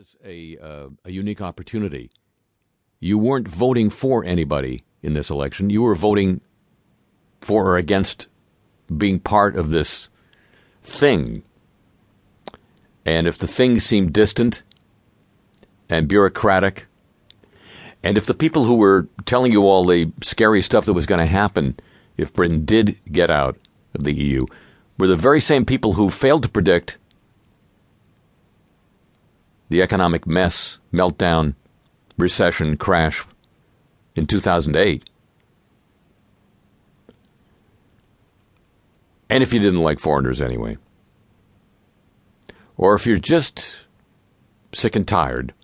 was 0.00 0.16
a, 0.24 0.56
uh, 0.56 0.88
a 1.04 1.10
unique 1.10 1.42
opportunity. 1.42 2.10
You 3.00 3.18
weren't 3.18 3.46
voting 3.46 3.90
for 3.90 4.24
anybody 4.24 4.82
in 5.02 5.12
this 5.12 5.28
election. 5.28 5.68
You 5.68 5.82
were 5.82 5.94
voting 5.94 6.40
for 7.42 7.66
or 7.66 7.76
against 7.76 8.26
being 8.96 9.20
part 9.20 9.56
of 9.56 9.70
this 9.70 10.08
thing. 10.82 11.42
And 13.04 13.26
if 13.26 13.36
the 13.36 13.46
thing 13.46 13.78
seemed 13.78 14.14
distant 14.14 14.62
and 15.90 16.08
bureaucratic, 16.08 16.86
and 18.02 18.16
if 18.16 18.24
the 18.24 18.32
people 18.32 18.64
who 18.64 18.76
were 18.76 19.06
telling 19.26 19.52
you 19.52 19.64
all 19.64 19.84
the 19.84 20.10
scary 20.22 20.62
stuff 20.62 20.86
that 20.86 20.94
was 20.94 21.04
going 21.04 21.20
to 21.20 21.26
happen 21.26 21.78
if 22.16 22.32
Britain 22.32 22.64
did 22.64 22.96
get 23.12 23.30
out 23.30 23.58
of 23.92 24.04
the 24.04 24.14
EU 24.14 24.46
were 24.96 25.08
the 25.08 25.16
very 25.16 25.42
same 25.42 25.66
people 25.66 25.92
who 25.92 26.08
failed 26.08 26.42
to 26.44 26.48
predict 26.48 26.96
the 29.70 29.80
economic 29.80 30.26
mess, 30.26 30.78
meltdown, 30.92 31.54
recession, 32.18 32.76
crash 32.76 33.24
in 34.14 34.26
2008. 34.26 35.08
And 39.30 39.42
if 39.42 39.52
you 39.54 39.60
didn't 39.60 39.80
like 39.80 40.00
foreigners 40.00 40.40
anyway. 40.40 40.76
Or 42.76 42.96
if 42.96 43.06
you're 43.06 43.16
just 43.16 43.78
sick 44.72 44.96
and 44.96 45.06
tired 45.06 45.54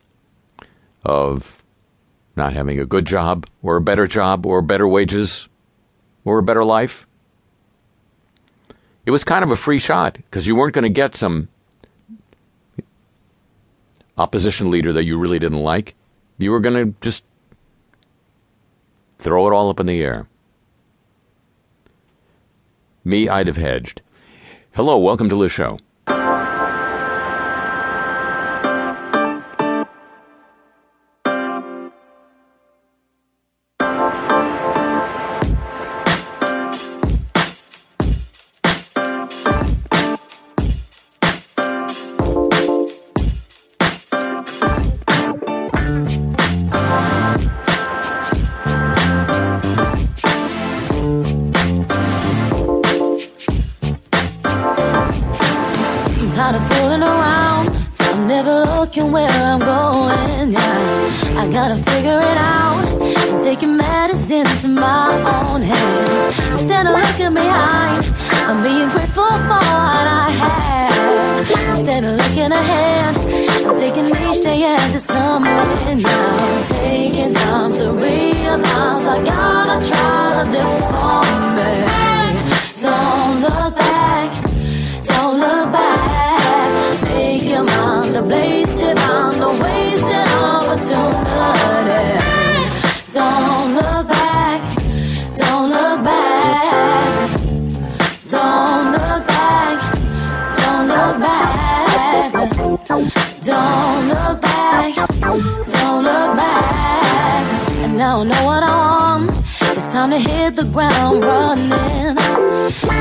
of 1.04 1.62
not 2.36 2.52
having 2.52 2.78
a 2.78 2.86
good 2.86 3.06
job, 3.06 3.46
or 3.62 3.76
a 3.76 3.80
better 3.80 4.06
job, 4.06 4.44
or 4.46 4.60
better 4.60 4.86
wages, 4.86 5.48
or 6.24 6.38
a 6.38 6.42
better 6.42 6.64
life. 6.64 7.06
It 9.06 9.10
was 9.10 9.24
kind 9.24 9.42
of 9.42 9.50
a 9.50 9.56
free 9.56 9.78
shot 9.78 10.16
because 10.16 10.46
you 10.46 10.54
weren't 10.54 10.74
going 10.74 10.82
to 10.82 10.90
get 10.90 11.16
some 11.16 11.48
opposition 14.18 14.70
leader 14.70 14.92
that 14.92 15.04
you 15.04 15.18
really 15.18 15.38
didn't 15.38 15.62
like, 15.62 15.94
you 16.38 16.50
were 16.50 16.60
going 16.60 16.74
to 16.74 16.94
just 17.00 17.24
throw 19.18 19.46
it 19.46 19.52
all 19.52 19.70
up 19.70 19.80
in 19.80 19.86
the 19.86 20.00
air. 20.00 20.28
Me, 23.04 23.28
I'd 23.28 23.46
have 23.46 23.56
hedged. 23.56 24.02
Hello, 24.72 24.98
welcome 24.98 25.28
to 25.28 25.36
Le 25.36 25.48
Show. 25.48 25.78
Never 58.26 58.64
looking 58.64 59.12
where 59.12 59.28
I'm 59.28 59.60
going. 59.60 60.52
Yeah. 60.52 61.40
I 61.40 61.48
gotta 61.52 61.76
figure 61.76 62.18
it 62.18 62.38
out. 62.38 62.84
I'm 63.00 63.44
taking 63.44 63.76
medicine 63.76 64.46
into 64.46 64.66
my 64.66 65.12
own 65.36 65.62
hands. 65.62 66.38
Instead 66.50 66.86
of 66.86 66.94
looking 66.94 67.34
behind, 67.34 68.04
I'm 68.48 68.64
being 68.64 68.88
grateful 68.88 69.30
for 69.30 69.62
what 69.62 70.06
I 70.24 70.28
have. 70.42 71.50
Instead 71.70 72.02
of 72.02 72.16
looking 72.16 72.50
ahead, 72.50 73.16
I'm 73.64 73.78
taking 73.78 74.06
each 74.06 74.42
day 74.42 74.64
as 74.64 74.96
it's 74.96 75.06
coming. 75.06 76.02
Now, 76.02 76.68
take 76.68 77.05
on 88.32 89.38
the 89.38 89.48
wasted 89.62 90.28
opportunity. 90.28 91.26
Don't 93.12 93.74
look 93.74 94.08
back, 94.08 94.60
don't 95.36 95.70
look 95.70 96.04
back, 96.04 97.30
don't 98.28 98.92
look 98.92 99.26
back, 99.26 99.94
don't 100.56 100.88
look 100.88 101.18
back, 101.20 102.32
don't 103.42 104.08
look 104.08 104.40
back, 104.40 104.94
don't 105.20 106.04
look 106.04 106.36
back. 106.36 107.44
And 107.84 108.02
I 108.02 108.22
know 108.24 108.44
what 108.44 108.62
I 108.62 108.76
want. 108.76 109.30
It's 109.60 109.86
time 109.92 110.10
to 110.10 110.18
hit 110.18 110.56
the 110.56 110.64
ground 110.64 111.22
running. 111.22 112.35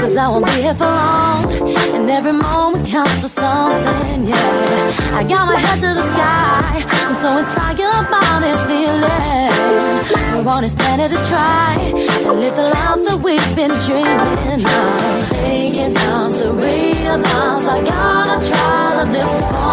Cause 0.01 0.15
I 0.15 0.27
won't 0.27 0.45
be 0.45 0.61
here 0.61 0.75
for 0.75 0.85
long. 0.85 1.51
And 1.95 2.09
every 2.09 2.33
moment 2.33 2.87
counts 2.87 3.17
for 3.21 3.27
something, 3.27 4.25
yeah. 4.25 5.19
I 5.19 5.23
got 5.23 5.47
my 5.47 5.57
head 5.57 5.79
to 5.81 5.93
the 5.99 6.05
sky. 6.13 6.85
I'm 7.07 7.15
so 7.15 7.37
inspired 7.37 8.09
by 8.11 8.39
this 8.45 8.61
feeling. 8.69 10.45
We're 10.45 10.51
on 10.51 10.63
this 10.63 10.75
planet 10.75 11.11
to 11.11 11.17
try 11.25 11.77
and 11.79 12.39
live 12.39 12.55
the 12.55 12.63
life 12.63 13.01
that 13.07 13.19
we've 13.23 13.55
been 13.55 13.71
dreaming 13.87 14.65
of. 14.65 15.29
Taking 15.29 15.93
time 15.93 16.31
to 16.33 16.51
realize 16.51 17.65
I 17.67 17.83
gotta 17.83 18.47
try 18.47 19.03
to 19.03 19.11
live 19.11 19.49
for. 19.49 19.64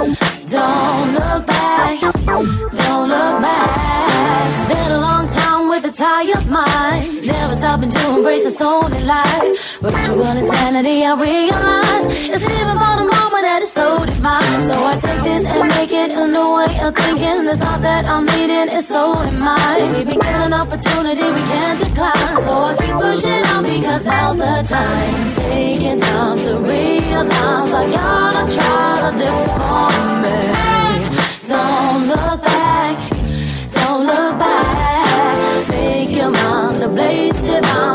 Don't 0.00 1.12
look 1.12 1.46
back, 1.46 2.00
don't 2.00 3.08
look 3.08 3.42
back. 3.42 4.50
Spent 4.64 4.68
been 4.68 4.92
a 4.92 4.98
long 4.98 5.28
time 5.28 5.68
with 5.68 5.84
a 5.84 5.92
tired 5.92 6.46
mind. 6.46 7.26
Never 7.26 7.54
stopping 7.54 7.90
to 7.90 8.16
embrace 8.16 8.44
the 8.44 8.50
soul 8.50 8.86
in 8.86 9.06
life. 9.06 9.78
But 9.82 9.92
Virtual 9.92 10.24
insanity, 10.24 11.04
I 11.04 11.12
realize 11.20 12.04
it's 12.34 12.46
living 12.48 12.78
for 12.80 12.94
the 12.96 13.08
moment 13.12 13.44
that 13.44 13.60
is 13.60 13.72
so 13.72 14.06
divine. 14.06 14.60
So 14.62 14.72
I 14.72 14.98
take 15.00 15.29
thinking 16.92 17.44
this 17.44 17.60
all 17.60 17.78
that 17.80 18.04
I'm 18.04 18.24
needing 18.26 18.68
is 18.76 18.88
solely 18.88 19.30
mine. 19.36 19.92
Maybe 19.92 20.12
get 20.12 20.34
an 20.46 20.52
opportunity 20.52 21.22
we 21.22 21.42
can't 21.52 21.78
decline. 21.80 22.42
So 22.44 22.52
I 22.68 22.76
keep 22.76 22.94
pushing 22.94 23.44
on 23.52 23.62
because 23.64 24.04
now's 24.04 24.36
the 24.36 24.64
time. 24.68 25.32
Taking 25.34 26.00
time 26.00 26.38
to 26.38 26.58
realize 26.58 27.72
I 27.72 27.84
gotta 27.96 28.52
try 28.56 28.90
to 29.04 29.10
live 29.20 29.50
for 29.58 29.90
me. 30.22 30.38
Don't 31.48 32.06
look 32.08 32.42
back, 32.44 32.96
don't 33.74 34.06
look 34.06 34.38
back. 34.38 35.68
Make 35.68 36.10
your 36.10 36.30
mind 36.30 36.82
a 36.82 36.88
blaze 36.88 37.40
divine. 37.42 37.89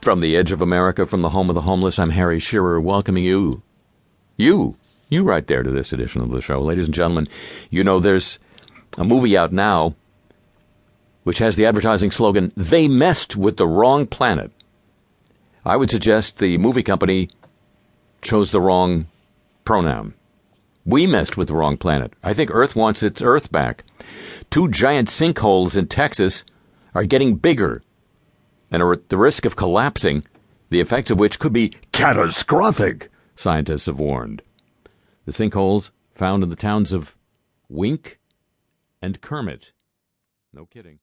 From 0.00 0.18
the 0.18 0.36
edge 0.36 0.50
of 0.50 0.60
America, 0.60 1.06
from 1.06 1.22
the 1.22 1.30
home 1.30 1.48
of 1.48 1.54
the 1.54 1.60
homeless, 1.60 2.00
I'm 2.00 2.10
Harry 2.10 2.40
Shearer, 2.40 2.80
welcoming 2.80 3.22
you. 3.22 3.62
You. 4.36 4.76
You 5.08 5.22
right 5.22 5.46
there 5.46 5.62
to 5.62 5.70
this 5.70 5.92
edition 5.92 6.20
of 6.22 6.30
Le 6.30 6.42
Show. 6.42 6.60
Ladies 6.60 6.86
and 6.86 6.94
gentlemen, 6.94 7.28
you 7.70 7.84
know 7.84 8.00
there's 8.00 8.40
a 8.96 9.04
movie 9.04 9.36
out 9.36 9.52
now 9.52 9.94
which 11.22 11.38
has 11.38 11.54
the 11.54 11.66
advertising 11.66 12.10
slogan, 12.10 12.52
They 12.56 12.88
Messed 12.88 13.36
with 13.36 13.56
the 13.56 13.68
Wrong 13.68 14.04
Planet. 14.04 14.50
I 15.64 15.76
would 15.76 15.90
suggest 15.90 16.38
the 16.38 16.58
movie 16.58 16.82
company 16.82 17.30
chose 18.20 18.50
the 18.50 18.60
wrong 18.60 19.06
pronoun. 19.64 20.14
We 20.88 21.06
messed 21.06 21.36
with 21.36 21.48
the 21.48 21.54
wrong 21.54 21.76
planet. 21.76 22.14
I 22.22 22.32
think 22.32 22.50
Earth 22.50 22.74
wants 22.74 23.02
its 23.02 23.20
Earth 23.20 23.52
back. 23.52 23.84
Two 24.48 24.68
giant 24.68 25.08
sinkholes 25.08 25.76
in 25.76 25.86
Texas 25.86 26.44
are 26.94 27.04
getting 27.04 27.36
bigger 27.36 27.82
and 28.70 28.82
are 28.82 28.94
at 28.94 29.10
the 29.10 29.18
risk 29.18 29.44
of 29.44 29.54
collapsing, 29.54 30.24
the 30.70 30.80
effects 30.80 31.10
of 31.10 31.18
which 31.18 31.38
could 31.38 31.52
be 31.52 31.74
catastrophic, 31.92 33.10
scientists 33.36 33.84
have 33.84 33.98
warned. 33.98 34.40
The 35.26 35.32
sinkholes 35.32 35.90
found 36.14 36.42
in 36.42 36.48
the 36.48 36.56
towns 36.56 36.94
of 36.94 37.14
Wink 37.68 38.18
and 39.02 39.20
Kermit. 39.20 39.72
No 40.54 40.64
kidding. 40.64 40.96